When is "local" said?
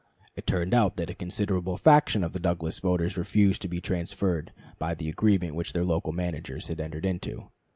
5.85-6.11